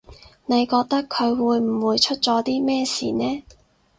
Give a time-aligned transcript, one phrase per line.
[0.47, 3.43] 你覺得佢會唔會出咗啲咩事呢